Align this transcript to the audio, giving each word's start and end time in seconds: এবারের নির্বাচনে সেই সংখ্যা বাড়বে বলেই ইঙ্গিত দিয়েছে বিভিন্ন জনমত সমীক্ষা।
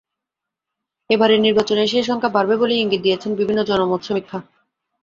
এবারের 1.09 1.39
নির্বাচনে 1.39 1.83
সেই 1.87 2.03
সংখ্যা 2.03 2.33
বাড়বে 2.35 2.55
বলেই 2.57 2.81
ইঙ্গিত 2.81 3.01
দিয়েছে 3.03 3.27
বিভিন্ন 3.39 3.59
জনমত 3.63 4.01
সমীক্ষা। 4.03 4.39